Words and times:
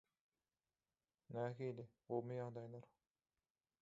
Nähili 1.35 1.85
gowumy 2.07 2.39
ýagdaýlar 2.41 2.89